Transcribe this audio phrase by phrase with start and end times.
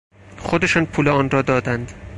[0.37, 1.91] خودشان پول آن را دادند.